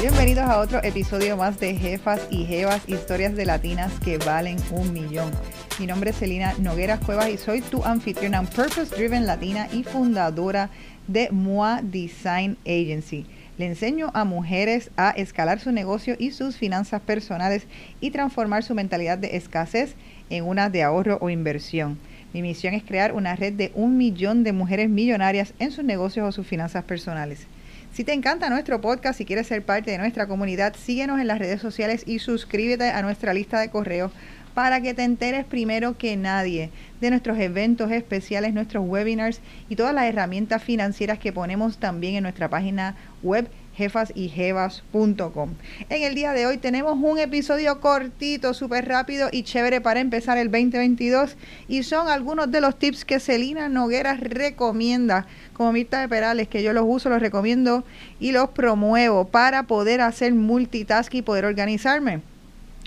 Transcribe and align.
Bienvenidos 0.00 0.44
a 0.44 0.60
otro 0.60 0.82
episodio 0.82 1.36
más 1.36 1.60
de 1.60 1.74
Jefas 1.74 2.26
y 2.30 2.46
Jevas, 2.46 2.88
historias 2.88 3.36
de 3.36 3.44
latinas 3.44 3.92
que 4.02 4.16
valen 4.16 4.56
un 4.70 4.94
millón. 4.94 5.30
Mi 5.78 5.86
nombre 5.86 6.08
es 6.08 6.16
Celina 6.16 6.54
Noguera 6.58 6.96
Cuevas 6.96 7.28
y 7.28 7.36
soy 7.36 7.60
tu 7.60 7.84
anfitriona 7.84 8.42
Purpose 8.44 8.96
Driven 8.96 9.26
Latina 9.26 9.68
y 9.70 9.82
fundadora 9.82 10.70
de 11.06 11.28
MOA 11.30 11.82
Design 11.82 12.56
Agency. 12.64 13.26
Le 13.58 13.66
enseño 13.66 14.10
a 14.14 14.24
mujeres 14.24 14.90
a 14.96 15.10
escalar 15.10 15.60
su 15.60 15.70
negocio 15.70 16.16
y 16.18 16.30
sus 16.30 16.56
finanzas 16.56 17.02
personales 17.02 17.66
y 18.00 18.10
transformar 18.10 18.62
su 18.62 18.74
mentalidad 18.74 19.18
de 19.18 19.36
escasez 19.36 19.96
en 20.30 20.44
una 20.44 20.70
de 20.70 20.82
ahorro 20.82 21.18
o 21.20 21.28
inversión. 21.28 21.98
Mi 22.32 22.40
misión 22.40 22.72
es 22.72 22.84
crear 22.84 23.12
una 23.12 23.36
red 23.36 23.52
de 23.52 23.70
un 23.74 23.98
millón 23.98 24.44
de 24.44 24.54
mujeres 24.54 24.88
millonarias 24.88 25.52
en 25.58 25.72
sus 25.72 25.84
negocios 25.84 26.26
o 26.26 26.32
sus 26.32 26.46
finanzas 26.46 26.84
personales. 26.84 27.46
Si 27.92 28.04
te 28.04 28.12
encanta 28.12 28.50
nuestro 28.50 28.80
podcast 28.80 29.20
y 29.20 29.24
quieres 29.24 29.48
ser 29.48 29.64
parte 29.64 29.90
de 29.90 29.98
nuestra 29.98 30.28
comunidad, 30.28 30.76
síguenos 30.76 31.20
en 31.20 31.26
las 31.26 31.40
redes 31.40 31.60
sociales 31.60 32.04
y 32.06 32.20
suscríbete 32.20 32.88
a 32.88 33.02
nuestra 33.02 33.34
lista 33.34 33.58
de 33.58 33.68
correos 33.68 34.12
para 34.54 34.80
que 34.80 34.94
te 34.94 35.02
enteres 35.02 35.44
primero 35.44 35.98
que 35.98 36.16
nadie 36.16 36.70
de 37.00 37.10
nuestros 37.10 37.36
eventos 37.38 37.90
especiales, 37.90 38.54
nuestros 38.54 38.86
webinars 38.86 39.40
y 39.68 39.74
todas 39.74 39.92
las 39.92 40.04
herramientas 40.04 40.62
financieras 40.62 41.18
que 41.18 41.32
ponemos 41.32 41.78
también 41.78 42.14
en 42.14 42.22
nuestra 42.22 42.48
página 42.48 42.94
web 43.24 43.48
jefasyjevas.com. 43.80 45.50
En 45.88 46.02
el 46.02 46.14
día 46.14 46.32
de 46.32 46.46
hoy 46.46 46.58
tenemos 46.58 46.98
un 47.00 47.18
episodio 47.18 47.80
cortito, 47.80 48.52
súper 48.52 48.86
rápido 48.86 49.30
y 49.32 49.42
chévere 49.42 49.80
para 49.80 50.00
empezar 50.00 50.36
el 50.36 50.50
2022 50.50 51.36
y 51.66 51.82
son 51.82 52.08
algunos 52.08 52.50
de 52.50 52.60
los 52.60 52.78
tips 52.78 53.06
que 53.06 53.20
Celina 53.20 53.70
Noguera 53.70 54.14
recomienda 54.14 55.26
como 55.54 55.72
Mirta 55.72 56.00
de 56.00 56.08
Perales, 56.08 56.48
que 56.48 56.62
yo 56.62 56.74
los 56.74 56.84
uso, 56.86 57.08
los 57.08 57.20
recomiendo 57.20 57.84
y 58.18 58.32
los 58.32 58.50
promuevo 58.50 59.26
para 59.26 59.62
poder 59.62 60.02
hacer 60.02 60.34
multitask 60.34 61.14
y 61.14 61.22
poder 61.22 61.46
organizarme. 61.46 62.20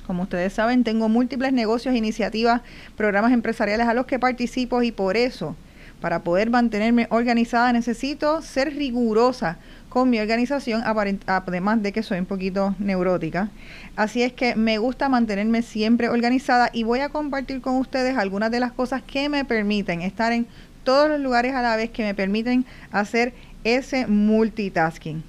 Como 0.06 0.24
ustedes 0.24 0.54
saben, 0.54 0.84
tengo 0.84 1.10
múltiples 1.10 1.54
negocios, 1.54 1.96
iniciativas, 1.96 2.62
programas 2.96 3.32
empresariales 3.32 3.88
a 3.88 3.94
los 3.94 4.06
que 4.06 4.20
participo 4.20 4.84
y 4.84 4.92
por 4.92 5.18
eso, 5.18 5.56
para 6.02 6.24
poder 6.24 6.50
mantenerme 6.50 7.08
organizada, 7.10 7.72
necesito 7.72 8.42
ser 8.42 8.76
rigurosa 8.76 9.58
con 9.94 10.10
mi 10.10 10.20
organización, 10.20 10.82
además 10.84 11.84
de 11.84 11.92
que 11.92 12.02
soy 12.02 12.18
un 12.18 12.26
poquito 12.26 12.74
neurótica. 12.80 13.52
Así 13.96 14.24
es 14.24 14.34
que 14.34 14.56
me 14.56 14.80
gusta 14.80 15.08
mantenerme 15.08 15.62
siempre 15.62 16.10
organizada 16.10 16.72
y 16.74 16.82
voy 16.82 17.02
a 17.02 17.10
compartir 17.10 17.62
con 17.62 17.76
ustedes 17.76 18.18
algunas 18.18 18.50
de 18.50 18.60
las 18.60 18.72
cosas 18.72 19.04
que 19.04 19.30
me 19.30 19.46
permiten 19.46 20.02
estar 20.02 20.34
en 20.34 20.48
todos 20.84 21.10
los 21.10 21.20
lugares 21.20 21.54
a 21.54 21.62
la 21.62 21.76
vez, 21.76 21.92
que 21.92 22.02
me 22.02 22.16
permiten 22.16 22.66
hacer 22.92 23.36
ese 23.64 24.08
multitasking. 24.08 25.24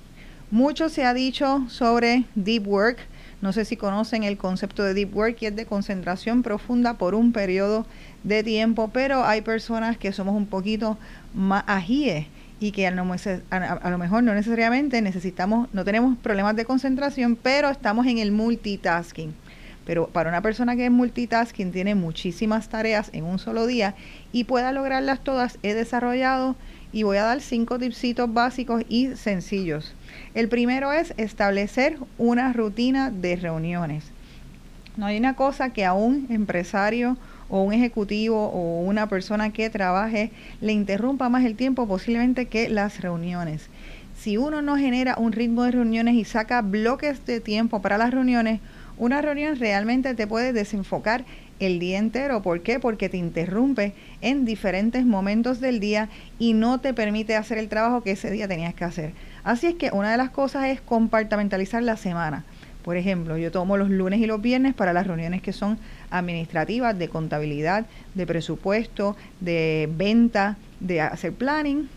Mucho 0.50 0.88
se 0.88 1.04
ha 1.04 1.12
dicho 1.12 1.66
sobre 1.68 2.24
deep 2.34 2.66
work. 2.66 3.00
No 3.42 3.52
sé 3.52 3.66
si 3.66 3.76
conocen 3.76 4.22
el 4.22 4.38
concepto 4.38 4.82
de 4.82 4.94
deep 4.94 5.14
work 5.14 5.42
y 5.42 5.46
es 5.46 5.56
de 5.56 5.66
concentración 5.66 6.42
profunda 6.42 6.94
por 6.94 7.14
un 7.14 7.32
periodo 7.32 7.84
de 8.22 8.42
tiempo, 8.42 8.88
pero 8.94 9.26
hay 9.26 9.42
personas 9.42 9.98
que 9.98 10.14
somos 10.14 10.34
un 10.34 10.46
poquito 10.46 10.96
más 11.34 11.64
ajíes 11.66 12.28
y 12.64 12.72
que 12.72 12.86
a 12.86 12.90
lo, 12.90 13.04
mejor 13.98 14.22
no 14.22 14.34
necesariamente 14.34 15.02
necesitamos, 15.02 15.68
no 15.74 15.84
tenemos 15.84 16.16
problemas 16.16 16.56
de 16.56 16.64
concentración, 16.64 17.36
pero 17.36 17.68
estamos 17.68 18.06
en 18.06 18.16
el 18.16 18.32
multitasking. 18.32 19.34
Pero 19.84 20.06
para 20.06 20.30
una 20.30 20.40
persona 20.40 20.74
que 20.74 20.86
es 20.86 20.90
multitasking, 20.90 21.72
tiene 21.72 21.94
muchísimas 21.94 22.70
tareas 22.70 23.10
en 23.12 23.24
un 23.24 23.38
solo 23.38 23.66
día 23.66 23.94
y 24.32 24.44
pueda 24.44 24.72
lograrlas 24.72 25.22
todas, 25.22 25.58
he 25.62 25.74
desarrollado 25.74 26.56
y 26.90 27.02
voy 27.02 27.18
a 27.18 27.24
dar 27.24 27.42
cinco 27.42 27.78
tipsitos 27.78 28.32
básicos 28.32 28.82
y 28.88 29.14
sencillos. 29.14 29.92
El 30.32 30.48
primero 30.48 30.90
es 30.90 31.12
establecer 31.18 31.98
una 32.16 32.54
rutina 32.54 33.10
de 33.10 33.36
reuniones. 33.36 34.04
No 34.96 35.04
hay 35.04 35.18
una 35.18 35.36
cosa 35.36 35.68
que 35.74 35.84
a 35.84 35.92
un 35.92 36.28
empresario 36.30 37.18
o 37.54 37.62
un 37.62 37.72
ejecutivo 37.72 38.48
o 38.48 38.80
una 38.80 39.08
persona 39.08 39.52
que 39.52 39.70
trabaje 39.70 40.32
le 40.60 40.72
interrumpa 40.72 41.28
más 41.28 41.44
el 41.44 41.54
tiempo 41.54 41.86
posiblemente 41.86 42.46
que 42.46 42.68
las 42.68 43.00
reuniones. 43.00 43.68
Si 44.18 44.36
uno 44.36 44.60
no 44.60 44.76
genera 44.76 45.14
un 45.18 45.30
ritmo 45.30 45.62
de 45.62 45.70
reuniones 45.70 46.16
y 46.16 46.24
saca 46.24 46.62
bloques 46.62 47.24
de 47.26 47.38
tiempo 47.38 47.80
para 47.80 47.96
las 47.96 48.10
reuniones, 48.10 48.60
una 48.98 49.22
reunión 49.22 49.56
realmente 49.56 50.16
te 50.16 50.26
puede 50.26 50.52
desenfocar 50.52 51.24
el 51.60 51.78
día 51.78 51.98
entero. 51.98 52.42
¿Por 52.42 52.62
qué? 52.62 52.80
Porque 52.80 53.08
te 53.08 53.18
interrumpe 53.18 53.92
en 54.20 54.44
diferentes 54.44 55.06
momentos 55.06 55.60
del 55.60 55.78
día 55.78 56.08
y 56.40 56.54
no 56.54 56.80
te 56.80 56.92
permite 56.92 57.36
hacer 57.36 57.58
el 57.58 57.68
trabajo 57.68 58.02
que 58.02 58.10
ese 58.10 58.32
día 58.32 58.48
tenías 58.48 58.74
que 58.74 58.82
hacer. 58.82 59.12
Así 59.44 59.68
es 59.68 59.74
que 59.76 59.90
una 59.92 60.10
de 60.10 60.16
las 60.16 60.30
cosas 60.30 60.66
es 60.66 60.80
compartamentalizar 60.80 61.84
la 61.84 61.96
semana. 61.96 62.44
Por 62.84 62.98
ejemplo, 62.98 63.39
yo 63.39 63.50
tomo 63.50 63.78
los 63.78 63.89
lunes 63.89 64.20
y 64.20 64.27
los 64.27 64.42
viernes 64.42 64.74
para 64.74 64.92
las 64.92 65.06
reuniones 65.06 65.40
que 65.40 65.55
son 65.55 65.78
administrativas, 66.11 66.96
de 66.98 67.08
contabilidad, 67.08 67.86
de 68.14 68.27
presupuesto, 68.27 69.17
de 69.40 69.89
venta, 69.90 70.58
de 70.80 71.00
hacer 71.00 71.33
planning. 71.33 71.89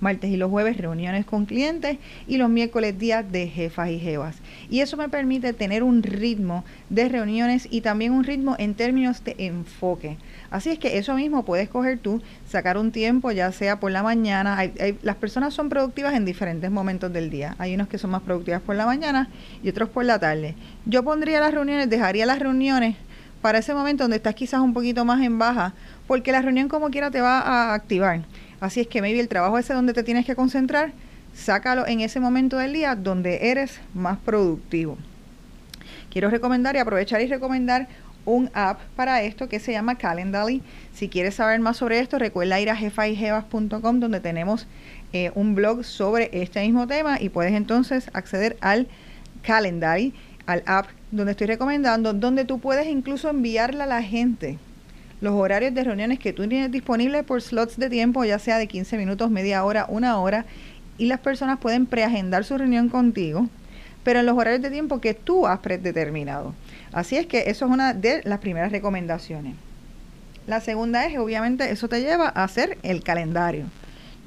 Martes 0.00 0.30
y 0.30 0.36
los 0.36 0.50
jueves 0.50 0.76
reuniones 0.76 1.24
con 1.24 1.46
clientes 1.46 1.98
y 2.26 2.36
los 2.36 2.48
miércoles 2.48 2.98
días 2.98 3.30
de 3.30 3.48
jefas 3.48 3.90
y 3.90 3.98
jevas. 3.98 4.36
Y 4.70 4.80
eso 4.80 4.96
me 4.96 5.08
permite 5.08 5.52
tener 5.52 5.82
un 5.82 6.02
ritmo 6.02 6.64
de 6.90 7.08
reuniones 7.08 7.68
y 7.70 7.80
también 7.80 8.12
un 8.12 8.24
ritmo 8.24 8.56
en 8.58 8.74
términos 8.74 9.24
de 9.24 9.34
enfoque. 9.38 10.16
Así 10.50 10.70
es 10.70 10.78
que 10.78 10.98
eso 10.98 11.14
mismo 11.14 11.44
puedes 11.44 11.68
coger 11.68 11.98
tú, 11.98 12.22
sacar 12.46 12.78
un 12.78 12.92
tiempo, 12.92 13.30
ya 13.32 13.52
sea 13.52 13.80
por 13.80 13.90
la 13.90 14.02
mañana. 14.02 14.58
las 15.02 15.16
personas 15.16 15.54
son 15.54 15.68
productivas 15.68 16.14
en 16.14 16.24
diferentes 16.24 16.70
momentos 16.70 17.12
del 17.12 17.30
día. 17.30 17.54
Hay 17.58 17.74
unos 17.74 17.88
que 17.88 17.98
son 17.98 18.10
más 18.10 18.22
productivas 18.22 18.62
por 18.62 18.76
la 18.76 18.86
mañana 18.86 19.28
y 19.62 19.68
otros 19.68 19.88
por 19.88 20.04
la 20.04 20.18
tarde. 20.18 20.54
Yo 20.86 21.02
pondría 21.02 21.40
las 21.40 21.52
reuniones, 21.52 21.90
dejaría 21.90 22.24
las 22.24 22.38
reuniones 22.38 22.96
para 23.42 23.58
ese 23.58 23.74
momento 23.74 24.04
donde 24.04 24.16
estás 24.16 24.34
quizás 24.34 24.60
un 24.60 24.72
poquito 24.72 25.04
más 25.04 25.22
en 25.22 25.38
baja, 25.38 25.74
porque 26.06 26.32
la 26.32 26.42
reunión 26.42 26.68
como 26.68 26.90
quiera 26.90 27.10
te 27.10 27.20
va 27.20 27.40
a 27.40 27.74
activar. 27.74 28.22
Así 28.60 28.80
es 28.80 28.88
que 28.88 29.00
maybe 29.00 29.20
el 29.20 29.28
trabajo 29.28 29.58
ese 29.58 29.72
donde 29.72 29.92
te 29.92 30.02
tienes 30.02 30.26
que 30.26 30.34
concentrar, 30.34 30.92
sácalo 31.32 31.86
en 31.86 32.00
ese 32.00 32.18
momento 32.18 32.58
del 32.58 32.72
día 32.72 32.96
donde 32.96 33.50
eres 33.50 33.80
más 33.94 34.18
productivo. 34.18 34.98
Quiero 36.10 36.30
recomendar 36.30 36.74
y 36.74 36.78
aprovechar 36.78 37.20
y 37.20 37.28
recomendar 37.28 37.86
un 38.24 38.50
app 38.54 38.80
para 38.96 39.22
esto 39.22 39.48
que 39.48 39.60
se 39.60 39.72
llama 39.72 39.96
Calendly. 39.96 40.62
Si 40.92 41.08
quieres 41.08 41.36
saber 41.36 41.60
más 41.60 41.76
sobre 41.76 42.00
esto, 42.00 42.18
recuerda 42.18 42.60
ir 42.60 42.70
a 42.70 42.76
jefayjevas.com 42.76 44.00
donde 44.00 44.20
tenemos 44.20 44.66
eh, 45.12 45.30
un 45.34 45.54
blog 45.54 45.84
sobre 45.84 46.28
este 46.32 46.60
mismo 46.62 46.86
tema 46.86 47.20
y 47.20 47.28
puedes 47.28 47.54
entonces 47.54 48.10
acceder 48.12 48.56
al 48.60 48.88
Calendly, 49.42 50.12
al 50.46 50.62
app 50.66 50.88
donde 51.10 51.32
estoy 51.32 51.46
recomendando, 51.46 52.12
donde 52.12 52.44
tú 52.44 52.58
puedes 52.58 52.86
incluso 52.88 53.30
enviarle 53.30 53.84
a 53.84 53.86
la 53.86 54.02
gente 54.02 54.58
los 55.20 55.34
horarios 55.34 55.74
de 55.74 55.84
reuniones 55.84 56.18
que 56.18 56.32
tú 56.32 56.46
tienes 56.48 56.70
disponibles 56.70 57.24
por 57.24 57.42
slots 57.42 57.76
de 57.76 57.90
tiempo, 57.90 58.24
ya 58.24 58.38
sea 58.38 58.58
de 58.58 58.66
15 58.66 58.96
minutos, 58.96 59.30
media 59.30 59.64
hora, 59.64 59.86
una 59.88 60.18
hora, 60.18 60.44
y 60.96 61.06
las 61.06 61.20
personas 61.20 61.58
pueden 61.58 61.86
preagendar 61.86 62.44
su 62.44 62.56
reunión 62.58 62.88
contigo, 62.88 63.48
pero 64.04 64.20
en 64.20 64.26
los 64.26 64.36
horarios 64.36 64.62
de 64.62 64.70
tiempo 64.70 65.00
que 65.00 65.14
tú 65.14 65.46
has 65.46 65.58
predeterminado. 65.60 66.54
Así 66.92 67.16
es 67.16 67.26
que 67.26 67.50
eso 67.50 67.66
es 67.66 67.70
una 67.70 67.94
de 67.94 68.22
las 68.24 68.38
primeras 68.38 68.72
recomendaciones. 68.72 69.54
La 70.46 70.60
segunda 70.60 71.04
es, 71.04 71.18
obviamente, 71.18 71.70
eso 71.70 71.88
te 71.88 72.00
lleva 72.00 72.32
a 72.34 72.44
hacer 72.44 72.78
el 72.82 73.02
calendario. 73.02 73.66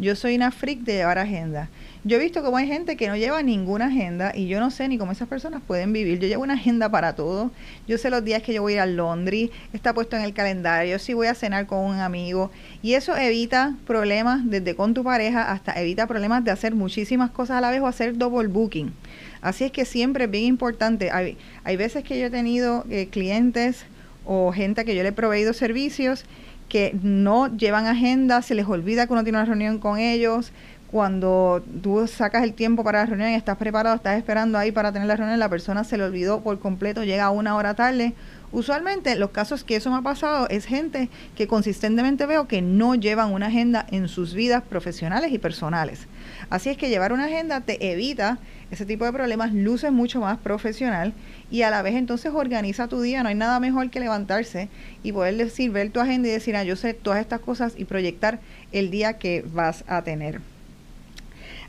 Yo 0.01 0.15
soy 0.15 0.33
una 0.33 0.49
freak 0.49 0.79
de 0.79 0.93
llevar 0.93 1.19
agenda. 1.19 1.69
Yo 2.03 2.17
he 2.17 2.19
visto 2.19 2.41
cómo 2.41 2.57
hay 2.57 2.65
gente 2.65 2.97
que 2.97 3.07
no 3.07 3.15
lleva 3.15 3.43
ninguna 3.43 3.85
agenda 3.85 4.31
y 4.35 4.47
yo 4.47 4.59
no 4.59 4.71
sé 4.71 4.87
ni 4.87 4.97
cómo 4.97 5.11
esas 5.11 5.27
personas 5.27 5.61
pueden 5.61 5.93
vivir. 5.93 6.17
Yo 6.17 6.27
llevo 6.27 6.41
una 6.41 6.55
agenda 6.55 6.89
para 6.89 7.13
todo. 7.13 7.51
Yo 7.87 7.99
sé 7.99 8.09
los 8.09 8.25
días 8.25 8.41
que 8.41 8.51
yo 8.51 8.63
voy 8.63 8.73
a 8.73 8.75
ir 8.77 8.81
al 8.81 8.95
laundry, 8.97 9.51
está 9.73 9.93
puesto 9.93 10.17
en 10.17 10.23
el 10.23 10.33
calendario, 10.33 10.97
si 10.97 11.13
voy 11.13 11.27
a 11.27 11.35
cenar 11.35 11.67
con 11.67 11.85
un 11.85 11.99
amigo. 11.99 12.49
Y 12.81 12.95
eso 12.95 13.15
evita 13.15 13.75
problemas 13.85 14.41
desde 14.43 14.73
con 14.75 14.95
tu 14.95 15.03
pareja 15.03 15.51
hasta 15.51 15.79
evita 15.79 16.07
problemas 16.07 16.43
de 16.43 16.49
hacer 16.49 16.73
muchísimas 16.73 17.29
cosas 17.29 17.57
a 17.57 17.61
la 17.61 17.69
vez 17.69 17.81
o 17.81 17.85
hacer 17.85 18.17
double 18.17 18.47
booking. 18.47 18.91
Así 19.41 19.65
es 19.65 19.71
que 19.71 19.85
siempre 19.85 20.23
es 20.23 20.31
bien 20.31 20.45
importante. 20.45 21.11
Hay, 21.11 21.37
hay 21.63 21.77
veces 21.77 22.03
que 22.03 22.19
yo 22.19 22.25
he 22.25 22.31
tenido 22.31 22.85
eh, 22.89 23.07
clientes 23.11 23.85
o 24.25 24.51
gente 24.51 24.83
que 24.83 24.95
yo 24.95 25.03
le 25.03 25.09
he 25.09 25.13
proveído 25.13 25.53
servicios 25.53 26.25
que 26.71 26.97
no 27.03 27.53
llevan 27.57 27.85
agenda, 27.85 28.41
se 28.41 28.55
les 28.55 28.65
olvida 28.65 29.05
que 29.05 29.11
uno 29.11 29.23
tiene 29.23 29.39
una 29.39 29.45
reunión 29.45 29.77
con 29.77 29.99
ellos. 29.99 30.53
Cuando 30.91 31.63
tú 31.81 32.05
sacas 32.05 32.43
el 32.43 32.53
tiempo 32.53 32.83
para 32.83 32.99
la 32.99 33.05
reunión 33.05 33.29
y 33.29 33.35
estás 33.35 33.57
preparado, 33.57 33.95
estás 33.95 34.17
esperando 34.17 34.57
ahí 34.57 34.73
para 34.73 34.91
tener 34.91 35.07
la 35.07 35.15
reunión, 35.15 35.39
la 35.39 35.47
persona 35.47 35.85
se 35.85 35.97
le 35.97 36.03
olvidó 36.03 36.41
por 36.41 36.59
completo, 36.59 37.05
llega 37.05 37.29
una 37.29 37.55
hora 37.55 37.75
tarde. 37.75 38.13
Usualmente 38.51 39.15
los 39.15 39.29
casos 39.29 39.63
que 39.63 39.77
eso 39.77 39.89
me 39.89 39.95
ha 39.95 40.01
pasado 40.01 40.49
es 40.49 40.65
gente 40.65 41.07
que 41.37 41.47
consistentemente 41.47 42.25
veo 42.25 42.49
que 42.49 42.61
no 42.61 42.95
llevan 42.95 43.31
una 43.31 43.47
agenda 43.47 43.85
en 43.89 44.09
sus 44.09 44.33
vidas 44.33 44.63
profesionales 44.63 45.31
y 45.31 45.37
personales. 45.37 46.07
Así 46.49 46.69
es 46.69 46.75
que 46.75 46.89
llevar 46.89 47.13
una 47.13 47.27
agenda 47.27 47.61
te 47.61 47.93
evita 47.93 48.39
ese 48.69 48.85
tipo 48.85 49.05
de 49.05 49.13
problemas, 49.13 49.53
luce 49.53 49.91
mucho 49.91 50.19
más 50.19 50.39
profesional 50.39 51.13
y 51.49 51.61
a 51.61 51.69
la 51.69 51.81
vez 51.83 51.95
entonces 51.95 52.33
organiza 52.35 52.89
tu 52.89 52.99
día. 52.99 53.23
No 53.23 53.29
hay 53.29 53.35
nada 53.35 53.61
mejor 53.61 53.89
que 53.89 54.01
levantarse 54.01 54.67
y 55.03 55.13
poder 55.13 55.37
decir, 55.37 55.71
ver 55.71 55.89
tu 55.89 56.01
agenda 56.01 56.27
y 56.27 56.31
decir, 56.31 56.57
ah, 56.57 56.65
yo 56.65 56.75
sé 56.75 56.93
todas 56.93 57.21
estas 57.21 57.39
cosas 57.39 57.75
y 57.77 57.85
proyectar 57.85 58.41
el 58.73 58.91
día 58.91 59.17
que 59.17 59.45
vas 59.53 59.85
a 59.87 60.01
tener. 60.01 60.50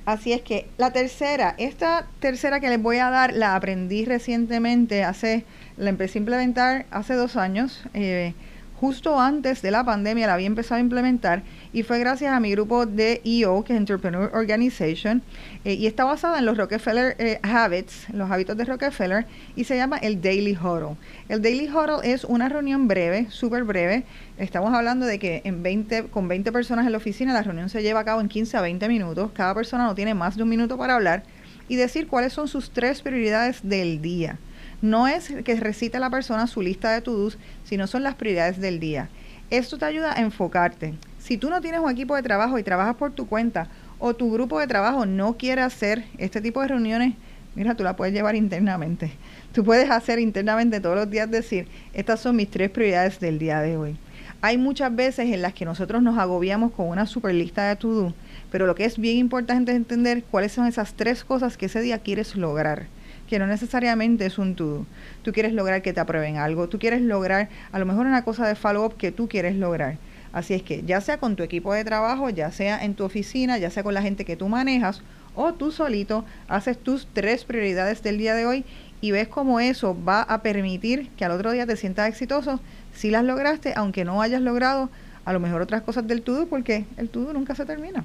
Así 0.05 0.33
es 0.33 0.43
que 0.43 0.67
la 0.79 0.93
tercera, 0.93 1.55
esta 1.59 2.07
tercera 2.19 2.59
que 2.59 2.69
les 2.69 2.83
voy 2.83 2.99
a 2.99 3.11
dar, 3.11 3.33
la 3.33 3.55
aprendí 3.55 4.05
recientemente, 4.05 5.05
hace, 5.05 5.45
la 5.77 5.91
empecé 5.91 6.19
a 6.19 6.21
implementar 6.21 6.87
hace 6.91 7.15
dos 7.15 7.37
años. 7.37 7.85
Eh, 7.95 8.35
justo 8.83 9.21
antes 9.21 9.63
de 9.63 9.71
la 9.71 9.85
pandemia 9.85 10.27
la 10.27 10.35
había 10.35 10.49
empezado 10.49 10.79
a 10.79 10.81
implementar 10.81 11.45
y 11.73 11.85
fue 11.85 12.01
gracias 12.01 12.33
a 12.33 12.41
mi 12.41 12.51
grupo 12.51 12.85
de 12.85 13.21
EO, 13.25 13.63
que 13.63 13.75
es 13.75 13.77
Entrepreneur 13.77 14.29
Organization, 14.35 15.23
eh, 15.65 15.75
y 15.75 15.87
está 15.87 16.03
basada 16.03 16.41
en 16.41 16.47
los 16.47 16.57
Rockefeller 16.57 17.15
eh, 17.21 17.39
Habits, 17.45 18.09
los 18.13 18.29
hábitos 18.29 18.57
de 18.57 18.65
Rockefeller, 18.65 19.25
y 19.55 19.63
se 19.63 19.77
llama 19.77 19.99
el 19.99 20.21
Daily 20.21 20.59
Huddle. 20.61 20.97
El 21.29 21.41
Daily 21.43 21.69
Huddle 21.69 22.13
es 22.13 22.25
una 22.25 22.49
reunión 22.49 22.89
breve, 22.89 23.29
súper 23.31 23.63
breve. 23.63 24.03
Estamos 24.37 24.75
hablando 24.75 25.07
de 25.07 25.21
que 25.21 25.43
en 25.45 25.63
20, 25.63 26.07
con 26.09 26.27
20 26.27 26.51
personas 26.51 26.85
en 26.85 26.91
la 26.91 26.99
oficina 26.99 27.33
la 27.33 27.45
reunión 27.45 27.69
se 27.69 27.85
lleva 27.85 28.01
a 28.01 28.05
cabo 28.05 28.21
en 28.21 28.27
15 28.27 28.57
a 28.57 28.63
20 28.63 28.89
minutos. 28.89 29.31
Cada 29.33 29.55
persona 29.55 29.85
no 29.85 29.95
tiene 29.95 30.15
más 30.15 30.37
de 30.37 30.43
un 30.43 30.49
minuto 30.49 30.77
para 30.77 30.97
hablar 30.97 31.23
y 31.69 31.77
decir 31.77 32.09
cuáles 32.09 32.33
son 32.33 32.49
sus 32.49 32.73
tres 32.73 33.01
prioridades 33.01 33.61
del 33.63 34.03
día. 34.03 34.41
No 34.83 35.07
es 35.07 35.33
que 35.45 35.55
recite 35.61 36.01
la 36.01 36.11
persona 36.11 36.49
su 36.49 36.61
lista 36.61 36.91
de 36.91 37.03
to-dos, 37.03 37.39
sino 37.63 37.87
son 37.87 38.03
las 38.03 38.17
prioridades 38.17 38.61
del 38.61 38.81
día. 38.81 39.11
Esto 39.49 39.79
te 39.79 39.85
ayuda 39.85 40.13
a 40.13 40.21
enfocarte. 40.21 40.95
Si 41.21 41.39
tú 41.39 41.51
no 41.51 41.61
tienes 41.61 41.79
un 41.79 41.91
equipo 41.93 42.17
de 42.17 42.23
trabajo 42.25 42.59
y 42.59 42.65
trabajas 42.65 42.97
por 42.97 43.13
tu 43.13 43.29
cuenta 43.29 43.69
o 44.01 44.15
tu 44.15 44.33
grupo 44.33 44.59
de 44.59 44.67
trabajo 44.67 45.07
no 45.07 45.37
quiere 45.37 45.63
hacer 45.63 46.05
este 46.19 46.41
tipo 46.41 46.61
de 46.61 46.67
reuniones, 46.67 47.15
mira, 47.55 47.77
tú 47.77 47.85
la 47.85 47.95
puedes 47.95 48.13
llevar 48.13 48.35
internamente. 48.35 49.13
Tú 49.53 49.63
puedes 49.63 49.89
hacer 49.89 50.19
internamente 50.19 50.81
todos 50.81 50.97
los 50.97 51.09
días 51.09 51.31
decir, 51.31 51.69
estas 51.95 52.19
son 52.19 52.35
mis 52.35 52.51
tres 52.51 52.69
prioridades 52.69 53.21
del 53.21 53.39
día 53.39 53.61
de 53.61 53.77
hoy. 53.77 53.97
Hay 54.41 54.59
muchas 54.59 54.93
veces 54.97 55.33
en 55.33 55.43
las 55.43 55.55
que 55.55 55.65
nosotros 55.65 56.03
nos 56.03 56.19
agobiamos 56.19 56.73
con 56.73 56.89
una 56.89 57.07
super 57.07 57.33
lista 57.33 57.69
de 57.69 57.77
to-do, 57.77 58.15
pero 58.51 58.67
lo 58.67 58.75
que 58.75 58.85
es 58.85 58.99
bien 58.99 59.19
importante 59.19 59.71
es 59.71 59.77
entender 59.77 60.25
cuáles 60.25 60.51
son 60.51 60.67
esas 60.67 60.95
tres 60.95 61.23
cosas 61.23 61.57
que 61.57 61.67
ese 61.67 61.81
día 61.81 62.01
quieres 62.01 62.35
lograr 62.35 62.89
que 63.29 63.39
no 63.39 63.47
necesariamente 63.47 64.27
es 64.27 64.39
un 64.39 64.55
todo. 64.55 64.87
Tú 65.23 65.33
quieres 65.33 65.53
lograr 65.53 65.83
que 65.83 65.93
te 65.93 66.01
aprueben 66.01 66.37
algo, 66.37 66.69
tú 66.69 66.79
quieres 66.79 67.03
lograr 67.03 67.49
a 67.73 67.79
lo 67.79 67.87
mejor 67.87 68.07
una 68.07 68.25
cosa 68.25 68.47
de 68.47 68.55
follow-up 68.55 68.97
que 68.97 69.13
tú 69.13 69.29
quieres 69.29 69.57
lograr. 69.57 69.99
Así 70.33 70.55
es 70.55 70.63
que 70.63 70.83
ya 70.85 71.01
sea 71.01 71.19
con 71.19 71.37
tu 71.37 71.43
equipo 71.43 71.75
de 71.75 71.85
trabajo, 71.85 72.31
ya 72.31 72.51
sea 72.51 72.83
en 72.85 72.95
tu 72.95 73.05
oficina, 73.05 73.59
ya 73.59 73.71
sea 73.71 73.83
con 73.83 73.95
la 73.95 74.03
gente 74.03 74.25
que 74.25 74.37
tú 74.37 74.49
manejas 74.49 75.03
o 75.35 75.53
tú 75.55 75.71
solito, 75.71 76.25
haces 76.49 76.79
tus 76.79 77.07
tres 77.13 77.45
prioridades 77.45 78.03
del 78.03 78.19
día 78.19 78.35
de 78.35 78.47
hoy 78.47 78.65
y 79.01 79.11
ves 79.11 79.29
cómo 79.29 79.61
eso 79.61 79.97
va 80.05 80.23
a 80.23 80.43
permitir 80.43 81.11
que 81.17 81.25
al 81.25 81.33
otro 81.33 81.53
día 81.53 81.67
te 81.67 81.77
sientas 81.77 82.09
exitoso 82.09 82.61
si 82.95 83.11
las 83.11 83.25
lograste, 83.25 83.73
aunque 83.77 84.05
no 84.05 84.23
hayas 84.23 84.41
logrado 84.41 84.91
a 85.25 85.33
lo 85.33 85.41
mejor 85.41 85.63
otras 85.63 85.83
cosas 85.83 86.07
del 86.07 86.23
todo, 86.23 86.47
porque 86.47 86.85
el 86.97 87.09
todo 87.09 87.33
nunca 87.33 87.55
se 87.55 87.65
termina. 87.65 88.05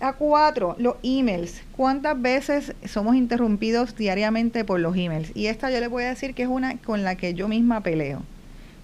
A 0.00 0.12
cuatro, 0.12 0.76
los 0.78 0.94
emails. 1.02 1.60
¿Cuántas 1.76 2.22
veces 2.22 2.72
somos 2.86 3.16
interrumpidos 3.16 3.96
diariamente 3.96 4.64
por 4.64 4.78
los 4.78 4.96
emails? 4.96 5.32
Y 5.34 5.46
esta 5.46 5.72
yo 5.72 5.80
le 5.80 5.88
voy 5.88 6.04
a 6.04 6.10
decir 6.10 6.34
que 6.34 6.44
es 6.44 6.48
una 6.48 6.78
con 6.78 7.02
la 7.02 7.16
que 7.16 7.34
yo 7.34 7.48
misma 7.48 7.80
peleo. 7.80 8.22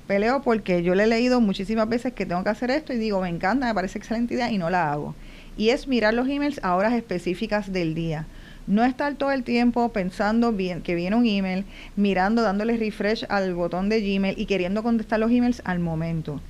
Peleo 0.08 0.42
porque 0.42 0.82
yo 0.82 0.96
le 0.96 1.04
he 1.04 1.06
leído 1.06 1.40
muchísimas 1.40 1.88
veces 1.88 2.14
que 2.14 2.26
tengo 2.26 2.42
que 2.42 2.50
hacer 2.50 2.72
esto 2.72 2.92
y 2.92 2.98
digo, 2.98 3.20
me 3.20 3.28
encanta, 3.28 3.68
me 3.68 3.74
parece 3.74 3.96
excelente 3.96 4.34
idea 4.34 4.50
y 4.50 4.58
no 4.58 4.70
la 4.70 4.90
hago. 4.90 5.14
Y 5.56 5.68
es 5.68 5.86
mirar 5.86 6.14
los 6.14 6.28
emails 6.28 6.58
a 6.64 6.74
horas 6.74 6.94
específicas 6.94 7.72
del 7.72 7.94
día. 7.94 8.26
No 8.66 8.82
estar 8.82 9.14
todo 9.14 9.30
el 9.30 9.44
tiempo 9.44 9.90
pensando 9.90 10.50
bien 10.50 10.82
que 10.82 10.96
viene 10.96 11.14
un 11.14 11.26
email, 11.26 11.64
mirando, 11.94 12.42
dándole 12.42 12.76
refresh 12.76 13.24
al 13.28 13.54
botón 13.54 13.88
de 13.88 14.00
Gmail 14.00 14.36
y 14.36 14.46
queriendo 14.46 14.82
contestar 14.82 15.20
los 15.20 15.30
emails 15.30 15.62
al 15.64 15.78
momento. 15.78 16.40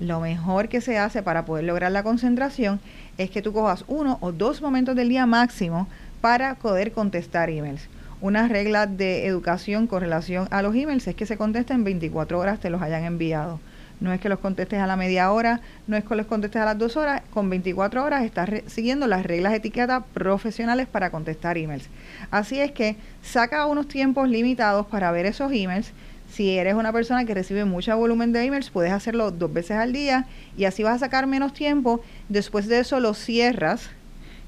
Lo 0.00 0.20
mejor 0.20 0.68
que 0.68 0.80
se 0.80 0.98
hace 0.98 1.22
para 1.22 1.44
poder 1.44 1.64
lograr 1.64 1.92
la 1.92 2.02
concentración 2.02 2.80
es 3.16 3.30
que 3.30 3.42
tú 3.42 3.52
cojas 3.52 3.84
uno 3.86 4.18
o 4.20 4.32
dos 4.32 4.60
momentos 4.60 4.96
del 4.96 5.08
día 5.08 5.24
máximo 5.24 5.86
para 6.20 6.56
poder 6.56 6.90
contestar 6.90 7.48
emails. 7.48 7.88
Una 8.20 8.48
regla 8.48 8.86
de 8.86 9.26
educación 9.26 9.86
con 9.86 10.00
relación 10.00 10.48
a 10.50 10.62
los 10.62 10.74
emails 10.74 11.06
es 11.06 11.14
que 11.14 11.26
se 11.26 11.36
contesten 11.36 11.84
24 11.84 12.38
horas 12.38 12.58
te 12.58 12.70
los 12.70 12.82
hayan 12.82 13.04
enviado. 13.04 13.60
No 14.00 14.12
es 14.12 14.20
que 14.20 14.28
los 14.28 14.40
contestes 14.40 14.80
a 14.80 14.88
la 14.88 14.96
media 14.96 15.30
hora, 15.30 15.60
no 15.86 15.96
es 15.96 16.04
que 16.04 16.16
los 16.16 16.26
contestes 16.26 16.60
a 16.60 16.64
las 16.64 16.76
dos 16.76 16.96
horas, 16.96 17.22
con 17.30 17.48
24 17.48 18.02
horas 18.02 18.24
estás 18.24 18.50
siguiendo 18.66 19.06
las 19.06 19.24
reglas 19.24 19.52
de 19.52 19.58
etiqueta 19.58 20.00
profesionales 20.12 20.88
para 20.88 21.10
contestar 21.10 21.56
emails. 21.56 21.88
Así 22.32 22.58
es 22.58 22.72
que 22.72 22.96
saca 23.22 23.66
unos 23.66 23.86
tiempos 23.86 24.28
limitados 24.28 24.86
para 24.86 25.12
ver 25.12 25.26
esos 25.26 25.52
emails 25.52 25.92
si 26.30 26.58
eres 26.58 26.74
una 26.74 26.92
persona 26.92 27.24
que 27.24 27.34
recibe 27.34 27.64
mucho 27.64 27.96
volumen 27.96 28.32
de 28.32 28.44
emails, 28.44 28.70
puedes 28.70 28.92
hacerlo 28.92 29.30
dos 29.30 29.52
veces 29.52 29.76
al 29.76 29.92
día 29.92 30.26
y 30.56 30.64
así 30.64 30.82
vas 30.82 30.96
a 30.96 30.98
sacar 31.06 31.26
menos 31.26 31.52
tiempo. 31.52 32.00
Después 32.28 32.66
de 32.66 32.80
eso 32.80 32.98
lo 33.00 33.14
cierras, 33.14 33.90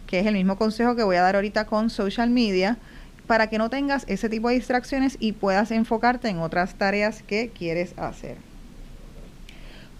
que 0.06 0.19
es 0.19 0.26
el 0.26 0.34
mismo 0.34 0.56
consejo 0.56 0.96
que 0.96 1.05
voy 1.05 1.17
a 1.17 1.23
dar 1.23 1.37
ahorita 1.37 1.67
con 1.67 1.90
social 1.90 2.31
media, 2.31 2.78
para 3.26 3.49
que 3.49 3.58
no 3.58 3.70
tengas 3.70 4.05
ese 4.08 4.28
tipo 4.28 4.49
de 4.49 4.55
distracciones 4.55 5.17
y 5.20 5.32
puedas 5.32 5.70
enfocarte 5.70 6.28
en 6.28 6.38
otras 6.38 6.75
tareas 6.75 7.23
que 7.23 7.50
quieres 7.50 7.93
hacer. 7.99 8.37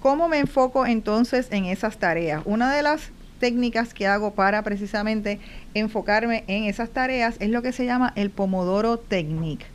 ¿Cómo 0.01 0.29
me 0.29 0.39
enfoco 0.39 0.87
entonces 0.87 1.49
en 1.51 1.65
esas 1.65 1.99
tareas? 1.99 2.43
Una 2.45 2.73
de 2.73 2.83
las 2.83 3.11
técnicas 3.41 3.95
que 3.95 4.07
hago 4.07 4.35
para 4.35 4.63
precisamente 4.63 5.41
enfocarme 5.75 6.45
en 6.47 6.65
esas 6.65 6.91
tareas 6.91 7.37
es 7.41 7.51
lo 7.51 7.63
que 7.63 7.73
se 7.73 7.85
llama 7.85 8.13
el 8.17 8.31
Pomodoro 8.31 8.99
Technique. 8.99 9.67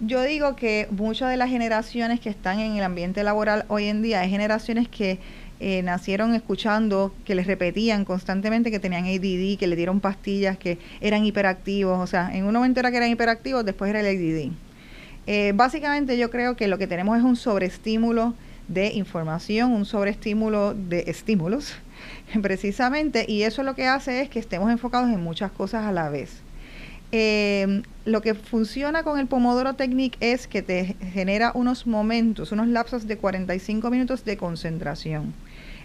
Yo 0.00 0.22
digo 0.22 0.54
que 0.54 0.86
muchas 0.92 1.28
de 1.30 1.36
las 1.36 1.50
generaciones 1.50 2.20
que 2.20 2.30
están 2.30 2.60
en 2.60 2.76
el 2.76 2.84
ambiente 2.84 3.24
laboral 3.24 3.64
hoy 3.66 3.86
en 3.86 4.00
día 4.00 4.20
hay 4.20 4.30
generaciones 4.30 4.86
que 4.86 5.18
eh, 5.58 5.82
nacieron 5.82 6.36
escuchando 6.36 7.12
que 7.24 7.34
les 7.34 7.48
repetían 7.48 8.04
constantemente 8.04 8.70
que 8.70 8.78
tenían 8.78 9.06
ADD, 9.06 9.58
que 9.58 9.66
le 9.66 9.74
dieron 9.74 9.98
pastillas, 9.98 10.56
que 10.56 10.78
eran 11.00 11.26
hiperactivos. 11.26 11.98
O 11.98 12.06
sea, 12.06 12.30
en 12.32 12.44
un 12.44 12.54
momento 12.54 12.78
era 12.78 12.92
que 12.92 12.98
eran 12.98 13.10
hiperactivos, 13.10 13.64
después 13.64 13.90
era 13.90 13.98
el 13.98 14.06
ADD. 14.06 14.52
Eh, 15.26 15.52
básicamente 15.56 16.16
yo 16.16 16.30
creo 16.30 16.54
que 16.54 16.68
lo 16.68 16.78
que 16.78 16.86
tenemos 16.86 17.18
es 17.18 17.24
un 17.24 17.34
sobreestímulo 17.34 18.34
de 18.68 18.92
información, 18.92 19.72
un 19.72 19.84
sobreestímulo 19.84 20.74
de 20.74 21.04
estímulos, 21.08 21.74
precisamente, 22.40 23.24
y 23.26 23.42
eso 23.42 23.64
lo 23.64 23.74
que 23.74 23.88
hace 23.88 24.20
es 24.20 24.30
que 24.30 24.38
estemos 24.38 24.70
enfocados 24.70 25.10
en 25.10 25.20
muchas 25.20 25.50
cosas 25.50 25.84
a 25.86 25.90
la 25.90 26.08
vez. 26.08 26.40
Eh, 27.10 27.82
lo 28.04 28.20
que 28.20 28.34
funciona 28.34 29.02
con 29.02 29.18
el 29.18 29.26
Pomodoro 29.26 29.74
Technique 29.74 30.18
es 30.20 30.46
que 30.46 30.62
te 30.62 30.96
genera 31.12 31.52
unos 31.54 31.86
momentos, 31.86 32.52
unos 32.52 32.68
lapsos 32.68 33.06
de 33.06 33.16
45 33.16 33.90
minutos 33.90 34.24
de 34.24 34.36
concentración. 34.36 35.34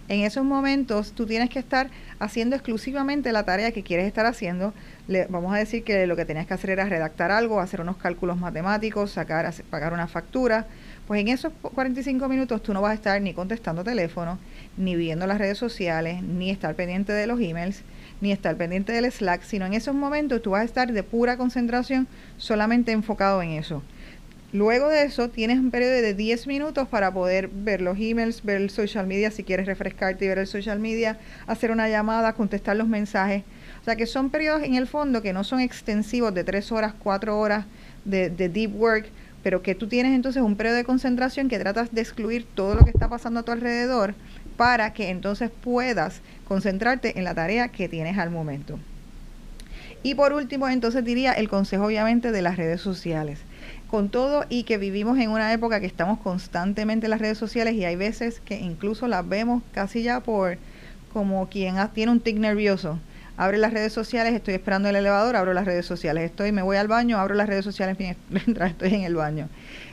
En 0.06 0.20
esos 0.20 0.44
momentos 0.44 1.12
tú 1.12 1.24
tienes 1.24 1.48
que 1.48 1.58
estar 1.58 1.88
haciendo 2.18 2.56
exclusivamente 2.56 3.32
la 3.32 3.44
tarea 3.44 3.72
que 3.72 3.82
quieres 3.82 4.06
estar 4.06 4.26
haciendo. 4.26 4.74
Le, 5.08 5.26
vamos 5.28 5.54
a 5.54 5.56
decir 5.56 5.82
que 5.82 6.06
lo 6.06 6.14
que 6.14 6.26
tenías 6.26 6.46
que 6.46 6.52
hacer 6.52 6.70
era 6.70 6.84
redactar 6.84 7.30
algo, 7.30 7.58
hacer 7.58 7.80
unos 7.80 7.96
cálculos 7.96 8.36
matemáticos, 8.36 9.12
sacar, 9.12 9.50
pagar 9.70 9.94
una 9.94 10.06
factura. 10.06 10.66
Pues 11.06 11.22
en 11.22 11.28
esos 11.28 11.54
45 11.62 12.28
minutos 12.28 12.62
tú 12.62 12.74
no 12.74 12.82
vas 12.82 12.92
a 12.92 12.94
estar 12.94 13.20
ni 13.22 13.32
contestando 13.32 13.82
teléfono, 13.82 14.38
ni 14.76 14.94
viendo 14.94 15.26
las 15.26 15.38
redes 15.38 15.56
sociales, 15.56 16.22
ni 16.22 16.50
estar 16.50 16.74
pendiente 16.74 17.14
de 17.14 17.26
los 17.26 17.40
emails 17.40 17.82
ni 18.24 18.32
estar 18.32 18.56
pendiente 18.56 18.92
del 18.92 19.12
Slack, 19.12 19.42
sino 19.42 19.66
en 19.66 19.74
esos 19.74 19.94
momentos 19.94 20.40
tú 20.40 20.50
vas 20.50 20.62
a 20.62 20.64
estar 20.64 20.90
de 20.90 21.02
pura 21.02 21.36
concentración 21.36 22.08
solamente 22.38 22.90
enfocado 22.90 23.42
en 23.42 23.50
eso. 23.50 23.82
Luego 24.54 24.88
de 24.88 25.02
eso 25.02 25.28
tienes 25.28 25.58
un 25.58 25.70
periodo 25.70 25.92
de 25.92 26.14
10 26.14 26.46
minutos 26.46 26.88
para 26.88 27.12
poder 27.12 27.48
ver 27.48 27.82
los 27.82 27.98
emails, 28.00 28.42
ver 28.42 28.62
el 28.62 28.70
social 28.70 29.06
media, 29.06 29.30
si 29.30 29.44
quieres 29.44 29.66
refrescarte 29.66 30.24
y 30.24 30.28
ver 30.28 30.38
el 30.38 30.46
social 30.46 30.80
media, 30.80 31.18
hacer 31.46 31.70
una 31.70 31.88
llamada, 31.90 32.32
contestar 32.32 32.76
los 32.76 32.88
mensajes. 32.88 33.42
O 33.82 33.84
sea 33.84 33.96
que 33.96 34.06
son 34.06 34.30
periodos 34.30 34.62
en 34.62 34.74
el 34.74 34.86
fondo 34.86 35.20
que 35.20 35.34
no 35.34 35.44
son 35.44 35.60
extensivos 35.60 36.32
de 36.32 36.44
3 36.44 36.72
horas, 36.72 36.94
4 36.98 37.38
horas 37.38 37.66
de, 38.06 38.30
de 38.30 38.48
deep 38.48 38.74
work, 38.74 39.06
pero 39.42 39.60
que 39.60 39.74
tú 39.74 39.86
tienes 39.86 40.14
entonces 40.14 40.42
un 40.42 40.56
periodo 40.56 40.76
de 40.76 40.84
concentración 40.84 41.48
que 41.50 41.58
tratas 41.58 41.92
de 41.92 42.00
excluir 42.00 42.46
todo 42.54 42.74
lo 42.74 42.84
que 42.84 42.90
está 42.90 43.08
pasando 43.10 43.40
a 43.40 43.42
tu 43.42 43.52
alrededor 43.52 44.14
para 44.56 44.92
que 44.92 45.10
entonces 45.10 45.50
puedas 45.50 46.20
concentrarte 46.46 47.18
en 47.18 47.24
la 47.24 47.34
tarea 47.34 47.68
que 47.68 47.88
tienes 47.88 48.18
al 48.18 48.30
momento. 48.30 48.78
Y 50.02 50.14
por 50.14 50.34
último, 50.34 50.68
entonces 50.68 51.02
diría 51.02 51.32
el 51.32 51.48
consejo 51.48 51.86
obviamente 51.86 52.30
de 52.30 52.42
las 52.42 52.56
redes 52.56 52.80
sociales. 52.80 53.38
Con 53.90 54.10
todo 54.10 54.44
y 54.50 54.64
que 54.64 54.76
vivimos 54.76 55.18
en 55.18 55.30
una 55.30 55.52
época 55.52 55.80
que 55.80 55.86
estamos 55.86 56.18
constantemente 56.18 57.06
en 57.06 57.10
las 57.10 57.20
redes 57.20 57.38
sociales 57.38 57.74
y 57.74 57.84
hay 57.84 57.96
veces 57.96 58.40
que 58.40 58.58
incluso 58.58 59.08
las 59.08 59.26
vemos 59.26 59.62
casi 59.72 60.02
ya 60.02 60.20
por 60.20 60.58
como 61.12 61.48
quien 61.48 61.76
tiene 61.94 62.12
un 62.12 62.20
tic 62.20 62.36
nervioso. 62.36 62.98
Abre 63.36 63.58
las 63.58 63.72
redes 63.72 63.92
sociales, 63.92 64.32
estoy 64.32 64.54
esperando 64.54 64.88
el 64.88 64.96
elevador, 64.96 65.34
abro 65.34 65.52
las 65.54 65.64
redes 65.64 65.86
sociales. 65.86 66.24
Estoy, 66.24 66.52
me 66.52 66.62
voy 66.62 66.76
al 66.76 66.88
baño, 66.88 67.18
abro 67.18 67.34
las 67.34 67.48
redes 67.48 67.64
sociales 67.64 67.96
mientras 68.28 68.70
estoy 68.70 68.94
en 68.94 69.02
el 69.02 69.16
baño. 69.16 69.48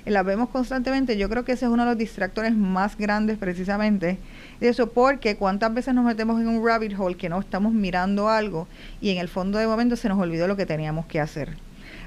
las 0.06 0.26
vemos 0.26 0.50
constantemente. 0.50 1.18
Yo 1.18 1.30
creo 1.30 1.44
que 1.44 1.54
ese 1.54 1.66
es 1.66 1.72
uno 1.72 1.84
de 1.84 1.90
los 1.90 1.98
distractores 1.98 2.56
más 2.56 2.98
grandes 2.98 3.38
precisamente 3.38 4.20
eso, 4.62 4.92
porque 4.92 5.36
cuántas 5.36 5.74
veces 5.74 5.94
nos 5.96 6.06
metemos 6.06 6.40
en 6.40 6.48
un 6.48 6.66
rabbit 6.66 6.94
hole 6.98 7.18
que 7.18 7.30
no 7.30 7.40
estamos 7.40 7.74
mirando 7.74 8.30
algo 8.30 8.68
y 9.02 9.10
en 9.10 9.18
el 9.18 9.28
fondo 9.28 9.58
de 9.58 9.66
momento 9.66 9.96
se 9.96 10.08
nos 10.08 10.20
olvidó 10.20 10.48
lo 10.48 10.56
que 10.56 10.68
teníamos 10.68 11.08
que 11.08 11.20
hacer. 11.20 11.58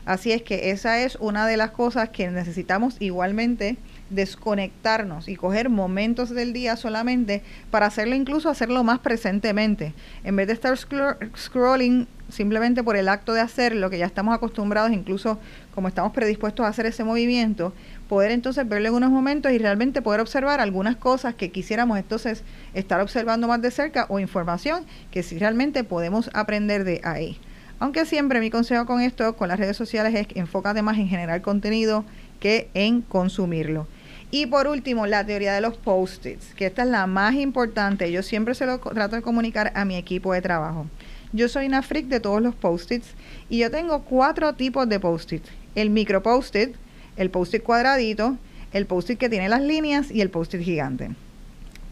Así 0.06 0.32
es 0.32 0.42
que 0.42 0.70
esa 0.70 1.00
es 1.00 1.16
una 1.16 1.46
de 1.46 1.56
las 1.56 1.70
cosas 1.70 2.10
que 2.10 2.30
necesitamos 2.30 2.96
igualmente 3.00 3.78
desconectarnos 4.10 5.28
y 5.28 5.36
coger 5.36 5.70
momentos 5.70 6.28
del 6.30 6.52
día 6.52 6.76
solamente 6.76 7.42
para 7.70 7.86
hacerlo 7.86 8.14
incluso 8.14 8.50
hacerlo 8.50 8.84
más 8.84 8.98
presentemente. 8.98 9.94
En 10.22 10.36
vez 10.36 10.46
de 10.46 10.52
estar 10.52 10.76
scrolling 10.76 12.06
simplemente 12.28 12.82
por 12.82 12.96
el 12.96 13.08
acto 13.08 13.32
de 13.32 13.40
hacer 13.40 13.74
lo 13.74 13.88
que 13.88 13.98
ya 13.98 14.06
estamos 14.06 14.34
acostumbrados, 14.34 14.92
incluso 14.92 15.38
como 15.74 15.88
estamos 15.88 16.12
predispuestos 16.12 16.66
a 16.66 16.68
hacer 16.68 16.84
ese 16.84 17.04
movimiento, 17.04 17.72
poder 18.08 18.30
entonces 18.30 18.68
verlo 18.68 18.88
en 18.88 18.94
unos 18.94 19.10
momentos 19.10 19.52
y 19.52 19.58
realmente 19.58 20.02
poder 20.02 20.20
observar 20.20 20.60
algunas 20.60 20.96
cosas 20.96 21.34
que 21.34 21.50
quisiéramos 21.50 21.98
entonces 21.98 22.44
estar 22.74 23.00
observando 23.00 23.48
más 23.48 23.62
de 23.62 23.70
cerca 23.70 24.06
o 24.10 24.18
información 24.18 24.84
que 25.10 25.22
si 25.22 25.38
realmente 25.38 25.82
podemos 25.82 26.30
aprender 26.34 26.84
de 26.84 27.00
ahí. 27.04 27.38
Aunque 27.78 28.06
siempre 28.06 28.40
mi 28.40 28.50
consejo 28.50 28.86
con 28.86 29.00
esto, 29.00 29.36
con 29.36 29.48
las 29.48 29.58
redes 29.58 29.76
sociales, 29.76 30.14
es 30.14 30.26
que 30.26 30.38
enfócate 30.38 30.82
más 30.82 30.96
en 30.98 31.08
generar 31.08 31.42
contenido 31.42 32.04
que 32.40 32.68
en 32.74 33.02
consumirlo. 33.02 33.86
Y 34.30 34.46
por 34.46 34.66
último, 34.66 35.06
la 35.06 35.24
teoría 35.24 35.54
de 35.54 35.60
los 35.60 35.76
post-its, 35.76 36.54
que 36.54 36.66
esta 36.66 36.82
es 36.82 36.88
la 36.88 37.06
más 37.06 37.34
importante. 37.34 38.10
Yo 38.10 38.22
siempre 38.22 38.54
se 38.54 38.66
lo 38.66 38.78
trato 38.78 39.16
de 39.16 39.22
comunicar 39.22 39.72
a 39.74 39.84
mi 39.84 39.96
equipo 39.96 40.32
de 40.32 40.42
trabajo. 40.42 40.86
Yo 41.32 41.48
soy 41.48 41.66
una 41.66 41.82
freak 41.82 42.06
de 42.06 42.20
todos 42.20 42.40
los 42.40 42.54
post-its 42.54 43.08
y 43.48 43.58
yo 43.58 43.70
tengo 43.70 44.02
cuatro 44.02 44.54
tipos 44.54 44.88
de 44.88 45.00
post-it. 45.00 45.44
El 45.74 45.90
micro 45.90 46.22
post-it, 46.22 46.76
el 47.16 47.30
post-it 47.30 47.62
cuadradito, 47.62 48.36
el 48.72 48.86
post-it 48.86 49.18
que 49.18 49.28
tiene 49.28 49.48
las 49.48 49.60
líneas 49.60 50.10
y 50.10 50.20
el 50.20 50.30
post-it 50.30 50.62
gigante. 50.62 51.10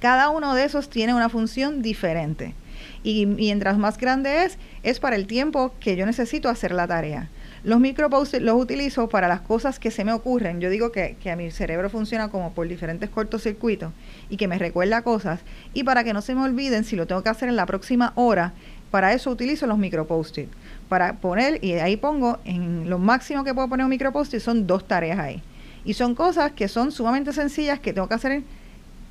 Cada 0.00 0.30
uno 0.30 0.54
de 0.54 0.64
esos 0.64 0.90
tiene 0.90 1.14
una 1.14 1.28
función 1.28 1.80
diferente. 1.80 2.54
Y 3.04 3.26
mientras 3.26 3.78
más 3.78 3.98
grande 3.98 4.44
es, 4.44 4.58
es 4.82 5.00
para 5.00 5.16
el 5.16 5.26
tiempo 5.26 5.72
que 5.80 5.96
yo 5.96 6.06
necesito 6.06 6.48
hacer 6.48 6.72
la 6.72 6.86
tarea. 6.86 7.28
Los 7.64 7.78
micro 7.78 8.10
post 8.10 8.34
los 8.34 8.60
utilizo 8.60 9.08
para 9.08 9.28
las 9.28 9.40
cosas 9.40 9.78
que 9.78 9.90
se 9.90 10.04
me 10.04 10.12
ocurren. 10.12 10.60
Yo 10.60 10.68
digo 10.68 10.90
que, 10.90 11.16
que, 11.20 11.30
a 11.30 11.36
mi 11.36 11.50
cerebro 11.50 11.90
funciona 11.90 12.28
como 12.28 12.52
por 12.52 12.66
diferentes 12.66 13.08
cortocircuitos 13.10 13.92
y 14.28 14.36
que 14.36 14.48
me 14.48 14.58
recuerda 14.58 15.02
cosas. 15.02 15.40
Y 15.72 15.84
para 15.84 16.02
que 16.02 16.12
no 16.12 16.22
se 16.22 16.34
me 16.34 16.42
olviden, 16.42 16.84
si 16.84 16.96
lo 16.96 17.06
tengo 17.06 17.22
que 17.22 17.28
hacer 17.28 17.48
en 17.48 17.56
la 17.56 17.66
próxima 17.66 18.12
hora, 18.16 18.52
para 18.90 19.12
eso 19.12 19.30
utilizo 19.30 19.66
los 19.66 19.78
micro 19.78 20.06
post-it. 20.06 20.48
Para 20.88 21.14
poner, 21.14 21.64
y 21.64 21.74
ahí 21.74 21.96
pongo, 21.96 22.38
en 22.44 22.90
lo 22.90 22.98
máximo 22.98 23.44
que 23.44 23.54
puedo 23.54 23.68
poner 23.68 23.84
un 23.84 23.90
micro 23.90 24.12
post-it 24.12 24.40
son 24.40 24.66
dos 24.66 24.86
tareas 24.86 25.18
ahí. 25.18 25.42
Y 25.84 25.94
son 25.94 26.14
cosas 26.14 26.52
que 26.52 26.68
son 26.68 26.92
sumamente 26.92 27.32
sencillas 27.32 27.80
que 27.80 27.92
tengo 27.92 28.08
que 28.08 28.14
hacer 28.14 28.32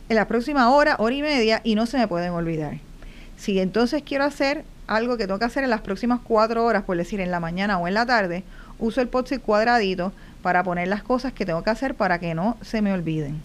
en 0.10 0.16
la 0.16 0.28
próxima 0.28 0.70
hora, 0.70 0.98
hora 1.00 1.16
y 1.16 1.22
media 1.22 1.62
y 1.64 1.76
no 1.76 1.86
se 1.86 1.98
me 1.98 2.08
pueden 2.08 2.32
olvidar. 2.32 2.91
Si 3.42 3.60
entonces 3.60 4.04
quiero 4.04 4.24
hacer 4.24 4.66
algo 4.86 5.18
que 5.18 5.26
tengo 5.26 5.40
que 5.40 5.46
hacer 5.46 5.64
en 5.64 5.72
las 5.72 5.82
próximas 5.82 6.20
cuatro 6.24 6.64
horas, 6.64 6.84
por 6.84 6.96
decir 6.96 7.20
en 7.22 7.32
la 7.32 7.40
mañana 7.40 7.80
o 7.80 7.88
en 7.88 7.96
la 7.96 8.06
tarde, 8.06 8.44
uso 8.78 9.02
el 9.02 9.08
post-it 9.08 9.42
cuadradito 9.42 10.14
para 10.44 10.64
poner 10.64 10.88
las 10.88 11.02
cosas 11.02 11.34
que 11.34 11.44
tengo 11.44 11.64
que 11.64 11.72
hacer 11.72 11.96
para 11.96 12.20
que 12.20 12.36
no 12.36 12.56
se 12.62 12.84
me 12.84 12.94
olviden. 12.94 13.42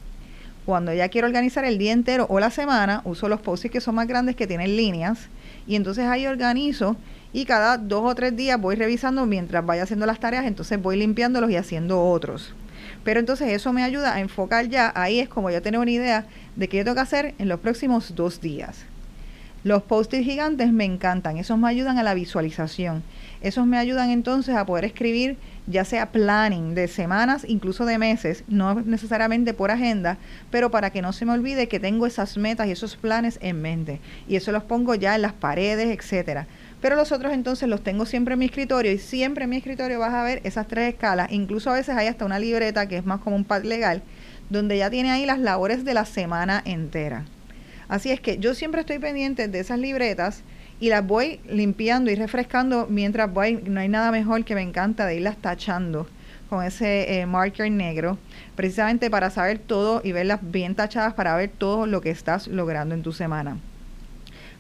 Cuando 0.67 0.93
ya 0.93 1.09
quiero 1.09 1.29
organizar 1.29 1.65
el 1.65 1.79
día 1.79 1.93
entero 1.93 2.27
o 2.29 2.41
la 2.41 2.51
semana, 2.51 3.01
uso 3.05 3.31
los 3.31 3.41
post-its 3.41 3.73
que 3.73 3.81
son 3.81 3.95
más 3.95 4.07
grandes 4.07 4.37
que 4.37 4.47
tienen 4.47 4.77
líneas 4.77 5.31
y 5.67 5.77
entonces 5.77 6.05
ahí 6.05 6.27
organizo 6.27 6.99
y 7.33 7.47
cada 7.47 7.79
dos 7.79 8.03
o 8.05 8.15
tres 8.15 8.37
días 8.37 8.61
voy 8.61 8.77
revisando 8.77 9.25
mientras 9.25 9.65
vaya 9.65 9.85
haciendo 9.85 10.05
las 10.05 10.21
tareas, 10.21 10.45
entonces 10.45 10.79
voy 10.83 10.99
limpiándolos 10.99 11.51
y 11.51 11.57
haciendo 11.57 12.05
otros. 12.05 12.53
Pero 13.03 13.19
entonces 13.19 13.49
eso 13.49 13.73
me 13.73 13.83
ayuda 13.83 14.13
a 14.13 14.21
enfocar 14.21 14.69
ya, 14.69 14.93
ahí 14.95 15.21
es 15.21 15.31
como 15.31 15.51
yo 15.51 15.63
tengo 15.63 15.81
una 15.81 15.91
idea 15.91 16.27
de 16.55 16.69
qué 16.69 16.85
tengo 16.85 16.97
que 16.97 17.01
hacer 17.01 17.35
en 17.39 17.49
los 17.49 17.61
próximos 17.61 18.15
dos 18.15 18.43
días. 18.43 18.85
Los 19.67 19.83
post-it 19.83 20.23
gigantes 20.23 20.73
me 20.73 20.85
encantan, 20.85 21.39
esos 21.39 21.59
me 21.59 21.67
ayudan 21.67 21.99
a 21.99 22.05
la 22.05 22.15
visualización. 22.15 23.03
Esos 23.41 23.67
me 23.67 23.79
ayudan 23.79 24.11
entonces 24.11 24.55
a 24.55 24.65
poder 24.65 24.85
escribir 24.85 25.39
ya 25.67 25.85
sea 25.85 26.13
planning 26.13 26.77
de 26.77 26.87
semanas, 26.87 27.45
incluso 27.49 27.85
de 27.85 27.99
meses, 27.99 28.45
no 28.47 28.81
necesariamente 28.83 29.55
por 29.55 29.73
agenda, 29.73 30.19
pero 30.53 30.71
para 30.71 30.91
que 30.91 31.03
no 31.03 31.13
se 31.13 31.25
me 31.25 31.33
olvide 31.33 31.67
que 31.67 31.81
tengo 31.81 32.07
esas 32.07 32.37
metas 32.37 32.69
y 32.69 32.71
esos 32.71 32.95
planes 32.95 33.41
en 33.43 33.61
mente. 33.61 33.99
Y 34.29 34.37
eso 34.37 34.53
los 34.53 34.63
pongo 34.63 34.95
ya 34.95 35.17
en 35.17 35.23
las 35.23 35.33
paredes, 35.33 35.89
etcétera. 35.89 36.47
Pero 36.81 36.95
los 36.95 37.11
otros 37.11 37.33
entonces 37.33 37.69
los 37.69 37.83
tengo 37.83 38.07
siempre 38.07 38.35
en 38.35 38.39
mi 38.39 38.47
escritorio 38.47 38.93
y 38.93 38.99
siempre 38.99 39.45
en 39.45 39.51
mi 39.51 39.57
escritorio 39.57 39.99
vas 39.99 40.15
a 40.15 40.23
ver 40.23 40.43
esas 40.45 40.69
tres 40.69 40.95
escalas. 40.95 41.33
Incluso 41.33 41.71
a 41.71 41.75
veces 41.75 41.97
hay 41.97 42.07
hasta 42.07 42.25
una 42.25 42.39
libreta 42.39 42.87
que 42.87 42.99
es 42.99 43.05
más 43.05 43.19
como 43.19 43.35
un 43.35 43.43
pad 43.43 43.65
legal, 43.65 44.05
donde 44.49 44.79
ya 44.79 44.91
tiene 44.91 45.11
ahí 45.11 45.27
las 45.27 45.41
labores 45.41 45.85
de 45.85 45.95
la 45.95 46.05
semana 46.05 46.63
entera. 46.65 47.25
Así 47.89 48.11
es 48.11 48.21
que 48.21 48.39
yo 48.39 48.55
siempre 48.55 48.81
estoy 48.81 48.99
pendiente 48.99 49.49
de 49.49 49.61
esas 49.61 49.79
libretas 49.79 50.43
y 50.81 50.89
las 50.89 51.07
voy 51.07 51.41
limpiando 51.49 52.11
y 52.11 52.15
refrescando 52.15 52.87
mientras 52.89 53.33
voy. 53.33 53.63
No 53.65 53.81
hay 53.81 53.89
nada 53.89 54.11
mejor 54.11 54.45
que 54.45 54.55
me 54.55 54.63
encanta 54.63 55.07
de 55.07 55.17
irlas 55.17 55.37
tachando 55.37 56.07
con 56.49 56.65
ese 56.65 57.21
eh, 57.21 57.27
marker 57.27 57.71
negro, 57.71 58.19
precisamente 58.55 59.11
para 59.11 59.31
saber 59.31 59.59
todo 59.59 60.01
y 60.05 60.13
verlas 60.13 60.41
bien 60.43 60.75
tachadas 60.75 61.15
para 61.15 61.35
ver 61.37 61.51
todo 61.51 61.87
lo 61.87 62.01
que 62.01 62.11
estás 62.11 62.47
logrando 62.47 62.95
en 62.95 63.03
tu 63.03 63.13
semana. 63.13 63.59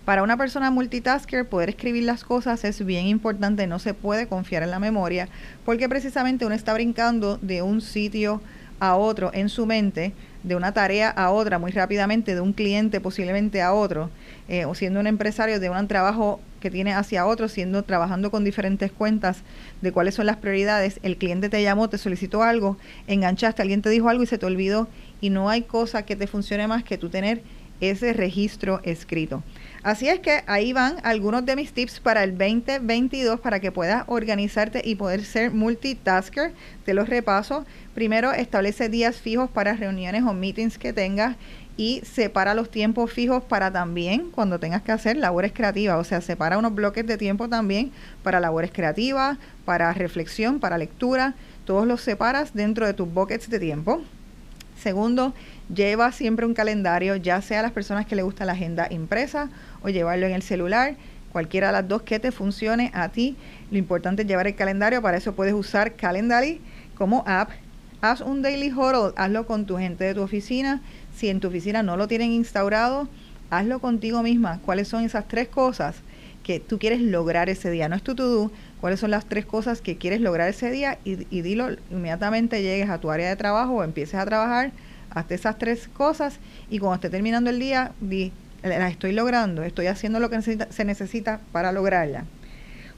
Para 0.04 0.23
una 0.23 0.37
persona 0.37 0.71
multitasker, 0.71 1.49
poder 1.49 1.71
escribir 1.71 2.04
las 2.04 2.23
cosas 2.23 2.64
es 2.64 2.85
bien 2.85 3.06
importante, 3.06 3.66
no 3.66 3.78
se 3.78 3.92
puede 3.92 4.28
confiar 4.28 4.62
en 4.62 4.71
la 4.71 4.78
memoria, 4.78 5.28
porque 5.64 5.88
precisamente 5.88 6.47
uno 6.47 6.54
está 6.54 6.75
brincando 6.75 7.38
de 7.38 7.62
un 7.62 7.80
sitio 7.80 8.40
a 8.78 8.97
otro 8.97 9.30
en 9.33 9.49
su 9.49 9.66
mente 9.66 10.12
de 10.46 10.54
una 10.54 10.72
tarea 10.72 11.10
a 11.10 11.30
otra 11.30 11.58
muy 11.58 11.72
rápidamente, 11.72 12.34
de 12.34 12.40
un 12.40 12.52
cliente 12.52 13.00
posiblemente 13.00 13.60
a 13.62 13.74
otro, 13.74 14.10
eh, 14.48 14.64
o 14.64 14.74
siendo 14.74 15.00
un 15.00 15.08
empresario 15.08 15.58
de 15.58 15.68
un 15.68 15.88
trabajo 15.88 16.40
que 16.60 16.70
tiene 16.70 16.94
hacia 16.94 17.26
otro, 17.26 17.48
siendo 17.48 17.82
trabajando 17.82 18.30
con 18.30 18.44
diferentes 18.44 18.92
cuentas 18.92 19.38
de 19.82 19.90
cuáles 19.90 20.14
son 20.14 20.26
las 20.26 20.36
prioridades, 20.36 21.00
el 21.02 21.16
cliente 21.16 21.48
te 21.48 21.62
llamó, 21.62 21.90
te 21.90 21.98
solicitó 21.98 22.44
algo, 22.44 22.78
enganchaste, 23.08 23.60
alguien 23.60 23.82
te 23.82 23.90
dijo 23.90 24.08
algo 24.08 24.22
y 24.22 24.26
se 24.26 24.38
te 24.38 24.46
olvidó 24.46 24.88
y 25.20 25.30
no 25.30 25.50
hay 25.50 25.62
cosa 25.62 26.04
que 26.04 26.14
te 26.14 26.28
funcione 26.28 26.68
más 26.68 26.84
que 26.84 26.96
tú 26.96 27.08
tener 27.08 27.42
ese 27.80 28.12
registro 28.12 28.80
escrito. 28.84 29.42
Así 29.82 30.08
es 30.08 30.18
que 30.18 30.42
ahí 30.46 30.72
van 30.72 30.96
algunos 31.04 31.44
de 31.46 31.54
mis 31.54 31.72
tips 31.72 32.00
para 32.00 32.24
el 32.24 32.36
2022 32.36 33.38
para 33.38 33.60
que 33.60 33.70
puedas 33.70 34.04
organizarte 34.08 34.82
y 34.84 34.96
poder 34.96 35.24
ser 35.24 35.52
multitasker. 35.52 36.52
Te 36.84 36.94
los 36.94 37.08
repaso. 37.08 37.64
Primero, 37.96 38.34
establece 38.34 38.90
días 38.90 39.16
fijos 39.16 39.48
para 39.48 39.72
reuniones 39.72 40.22
o 40.22 40.34
meetings 40.34 40.76
que 40.76 40.92
tengas 40.92 41.34
y 41.78 42.02
separa 42.04 42.52
los 42.52 42.70
tiempos 42.70 43.10
fijos 43.10 43.42
para 43.42 43.70
también 43.70 44.30
cuando 44.32 44.60
tengas 44.60 44.82
que 44.82 44.92
hacer 44.92 45.16
labores 45.16 45.52
creativas. 45.54 45.96
O 45.98 46.04
sea, 46.04 46.20
separa 46.20 46.58
unos 46.58 46.74
bloques 46.74 47.06
de 47.06 47.16
tiempo 47.16 47.48
también 47.48 47.92
para 48.22 48.38
labores 48.38 48.70
creativas, 48.70 49.38
para 49.64 49.94
reflexión, 49.94 50.60
para 50.60 50.76
lectura. 50.76 51.36
Todos 51.64 51.86
los 51.86 52.02
separas 52.02 52.52
dentro 52.52 52.84
de 52.84 52.92
tus 52.92 53.10
buckets 53.10 53.48
de 53.48 53.58
tiempo. 53.58 54.02
Segundo, 54.78 55.32
lleva 55.74 56.12
siempre 56.12 56.44
un 56.44 56.52
calendario, 56.52 57.16
ya 57.16 57.40
sea 57.40 57.60
a 57.60 57.62
las 57.62 57.72
personas 57.72 58.04
que 58.04 58.14
le 58.14 58.22
gusta 58.22 58.44
la 58.44 58.52
agenda 58.52 58.88
impresa 58.90 59.48
o 59.80 59.88
llevarlo 59.88 60.26
en 60.26 60.34
el 60.34 60.42
celular, 60.42 60.96
cualquiera 61.32 61.68
de 61.68 61.72
las 61.72 61.88
dos 61.88 62.02
que 62.02 62.20
te 62.20 62.30
funcione 62.30 62.90
a 62.92 63.08
ti. 63.08 63.38
Lo 63.70 63.78
importante 63.78 64.20
es 64.20 64.28
llevar 64.28 64.46
el 64.46 64.54
calendario, 64.54 65.00
para 65.00 65.16
eso 65.16 65.34
puedes 65.34 65.54
usar 65.54 65.94
Calendly 65.94 66.60
como 66.94 67.24
app. 67.26 67.48
Haz 68.00 68.20
un 68.20 68.42
daily 68.42 68.70
huddle, 68.70 69.12
hazlo 69.16 69.46
con 69.46 69.66
tu 69.66 69.78
gente 69.78 70.04
de 70.04 70.14
tu 70.14 70.22
oficina. 70.22 70.82
Si 71.16 71.28
en 71.28 71.40
tu 71.40 71.48
oficina 71.48 71.82
no 71.82 71.96
lo 71.96 72.08
tienen 72.08 72.32
instaurado, 72.32 73.08
hazlo 73.50 73.78
contigo 73.80 74.22
misma. 74.22 74.60
¿Cuáles 74.64 74.88
son 74.88 75.04
esas 75.04 75.26
tres 75.28 75.48
cosas 75.48 75.96
que 76.42 76.60
tú 76.60 76.78
quieres 76.78 77.00
lograr 77.00 77.48
ese 77.48 77.70
día? 77.70 77.88
No 77.88 77.96
es 77.96 78.02
tu 78.02 78.14
to-do, 78.14 78.50
cuáles 78.80 79.00
son 79.00 79.10
las 79.10 79.26
tres 79.26 79.46
cosas 79.46 79.80
que 79.80 79.96
quieres 79.96 80.20
lograr 80.20 80.48
ese 80.48 80.70
día 80.70 80.98
y, 81.04 81.16
dilo 81.42 81.68
inmediatamente 81.90 82.62
llegues 82.62 82.90
a 82.90 82.98
tu 82.98 83.10
área 83.10 83.28
de 83.28 83.36
trabajo 83.36 83.74
o 83.74 83.82
empieces 83.82 84.16
a 84.16 84.24
trabajar 84.24 84.72
hazte 85.10 85.34
esas 85.34 85.58
tres 85.58 85.88
cosas 85.88 86.38
y 86.68 86.78
cuando 86.78 86.96
esté 86.96 87.10
terminando 87.10 87.50
el 87.50 87.58
día, 87.58 87.92
di, 88.00 88.32
las 88.62 88.90
estoy 88.90 89.12
logrando, 89.12 89.62
estoy 89.62 89.86
haciendo 89.86 90.20
lo 90.20 90.28
que 90.30 90.42
se 90.42 90.84
necesita 90.84 91.40
para 91.52 91.72
lograrla. 91.72 92.24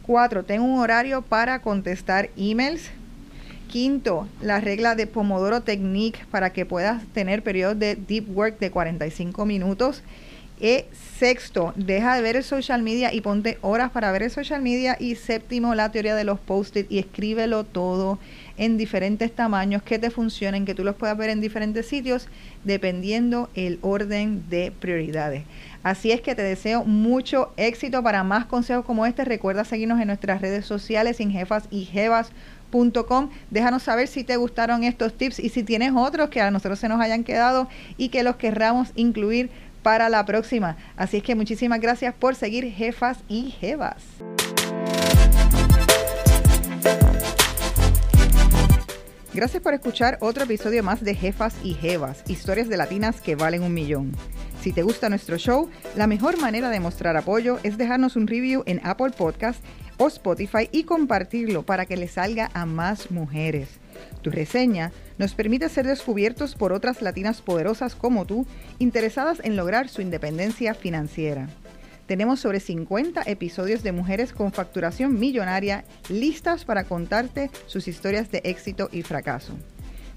Cuatro, 0.02 0.44
tengo 0.44 0.64
un 0.64 0.80
horario 0.80 1.22
para 1.22 1.60
contestar 1.60 2.30
emails. 2.36 2.90
Quinto, 3.68 4.26
la 4.40 4.60
regla 4.60 4.94
de 4.94 5.06
Pomodoro 5.06 5.60
Technique 5.60 6.20
para 6.30 6.52
que 6.52 6.66
puedas 6.66 7.06
tener 7.12 7.42
periodos 7.42 7.78
de 7.78 7.94
deep 7.94 8.36
work 8.36 8.58
de 8.58 8.70
45 8.70 9.46
minutos. 9.46 10.02
Y 10.60 10.84
sexto, 11.18 11.72
deja 11.76 12.16
de 12.16 12.22
ver 12.22 12.34
el 12.34 12.42
social 12.42 12.82
media 12.82 13.14
y 13.14 13.20
ponte 13.20 13.58
horas 13.60 13.92
para 13.92 14.10
ver 14.10 14.24
el 14.24 14.30
social 14.30 14.60
media. 14.60 14.96
Y 14.98 15.14
séptimo, 15.14 15.76
la 15.76 15.92
teoría 15.92 16.16
de 16.16 16.24
los 16.24 16.40
post-it 16.40 16.90
y 16.90 16.98
escríbelo 16.98 17.62
todo 17.62 18.18
en 18.56 18.76
diferentes 18.76 19.32
tamaños 19.32 19.82
que 19.84 20.00
te 20.00 20.10
funcionen, 20.10 20.64
que 20.64 20.74
tú 20.74 20.82
los 20.82 20.96
puedas 20.96 21.16
ver 21.16 21.30
en 21.30 21.40
diferentes 21.40 21.86
sitios, 21.86 22.26
dependiendo 22.64 23.50
el 23.54 23.78
orden 23.82 24.48
de 24.50 24.72
prioridades. 24.72 25.44
Así 25.84 26.10
es 26.10 26.20
que 26.20 26.34
te 26.34 26.42
deseo 26.42 26.84
mucho 26.84 27.52
éxito 27.56 28.02
para 28.02 28.24
más 28.24 28.46
consejos 28.46 28.84
como 28.84 29.06
este. 29.06 29.24
Recuerda 29.24 29.64
seguirnos 29.64 30.00
en 30.00 30.08
nuestras 30.08 30.40
redes 30.40 30.66
sociales, 30.66 31.18
jefas 31.18 31.68
y 31.70 31.84
Déjanos 33.50 33.82
saber 33.82 34.08
si 34.08 34.24
te 34.24 34.36
gustaron 34.36 34.84
estos 34.84 35.14
tips 35.14 35.38
y 35.38 35.48
si 35.48 35.62
tienes 35.62 35.92
otros 35.94 36.28
que 36.30 36.40
a 36.40 36.50
nosotros 36.50 36.78
se 36.78 36.88
nos 36.88 37.00
hayan 37.00 37.24
quedado 37.24 37.68
y 37.96 38.08
que 38.08 38.22
los 38.22 38.36
querramos 38.36 38.90
incluir 38.94 39.50
para 39.82 40.08
la 40.08 40.24
próxima. 40.24 40.76
Así 40.96 41.18
es 41.18 41.22
que 41.22 41.34
muchísimas 41.34 41.80
gracias 41.80 42.14
por 42.14 42.34
seguir 42.34 42.70
Jefas 42.72 43.18
y 43.28 43.50
Jevas. 43.52 44.02
Gracias 49.32 49.62
por 49.62 49.72
escuchar 49.72 50.18
otro 50.20 50.44
episodio 50.44 50.82
más 50.82 51.04
de 51.04 51.14
Jefas 51.14 51.54
y 51.62 51.74
Jevas, 51.74 52.24
historias 52.26 52.68
de 52.68 52.76
latinas 52.76 53.20
que 53.20 53.36
valen 53.36 53.62
un 53.62 53.72
millón. 53.72 54.12
Si 54.62 54.72
te 54.72 54.82
gusta 54.82 55.08
nuestro 55.08 55.38
show, 55.38 55.70
la 55.94 56.08
mejor 56.08 56.40
manera 56.40 56.70
de 56.70 56.80
mostrar 56.80 57.16
apoyo 57.16 57.60
es 57.62 57.78
dejarnos 57.78 58.16
un 58.16 58.26
review 58.26 58.64
en 58.66 58.80
Apple 58.84 59.10
Podcast 59.16 59.62
o 59.98 60.06
Spotify 60.06 60.68
y 60.72 60.84
compartirlo 60.84 61.64
para 61.64 61.86
que 61.86 61.96
le 61.96 62.08
salga 62.08 62.50
a 62.54 62.64
más 62.64 63.10
mujeres. 63.10 63.68
Tu 64.22 64.30
reseña 64.30 64.92
nos 65.18 65.34
permite 65.34 65.68
ser 65.68 65.86
descubiertos 65.86 66.54
por 66.54 66.72
otras 66.72 67.02
latinas 67.02 67.42
poderosas 67.42 67.94
como 67.94 68.24
tú, 68.24 68.46
interesadas 68.78 69.40
en 69.42 69.56
lograr 69.56 69.88
su 69.88 70.00
independencia 70.00 70.74
financiera. 70.74 71.48
Tenemos 72.06 72.40
sobre 72.40 72.60
50 72.60 73.22
episodios 73.26 73.82
de 73.82 73.92
mujeres 73.92 74.32
con 74.32 74.50
facturación 74.50 75.18
millonaria 75.18 75.84
listas 76.08 76.64
para 76.64 76.84
contarte 76.84 77.50
sus 77.66 77.86
historias 77.86 78.30
de 78.30 78.40
éxito 78.44 78.88
y 78.90 79.02
fracaso. 79.02 79.52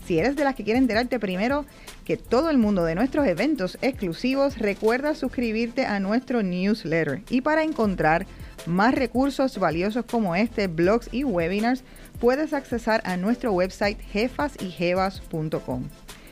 Si 0.06 0.20
eres 0.20 0.36
de 0.36 0.44
las 0.44 0.56
que 0.56 0.64
quieren 0.64 0.84
enterarte 0.84 1.20
primero 1.20 1.66
que 2.06 2.18
todo 2.18 2.50
el 2.50 2.58
mundo 2.58 2.84
de 2.84 2.96
nuestros 2.96 3.28
eventos 3.28 3.78
exclusivos, 3.82 4.58
recuerda 4.58 5.16
suscribirte 5.16 5.86
a 5.86 6.00
nuestro 6.00 6.44
newsletter. 6.44 7.22
Y 7.30 7.42
para 7.42 7.64
encontrar 7.64 8.26
más 8.66 8.94
recursos 8.96 9.58
valiosos 9.58 10.06
como 10.06 10.36
este, 10.36 10.68
blogs 10.68 11.10
y 11.12 11.24
webinars, 11.24 11.84
puedes 12.20 12.54
accesar 12.54 13.02
a 13.06 13.18
nuestro 13.18 13.54
website 13.54 14.00
jefasyjevas.com. 14.12 15.90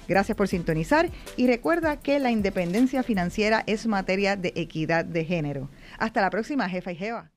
Gracias 0.07 0.35
por 0.35 0.47
sintonizar 0.47 1.09
y 1.37 1.45
recuerda 1.45 1.97
que 1.97 2.17
la 2.19 2.31
independencia 2.31 3.03
financiera 3.03 3.63
es 3.67 3.85
materia 3.85 4.35
de 4.35 4.53
equidad 4.55 5.05
de 5.05 5.23
género. 5.23 5.69
Hasta 5.99 6.21
la 6.21 6.31
próxima, 6.31 6.67
jefa 6.67 6.91
y 6.91 6.95
jeva. 6.95 7.31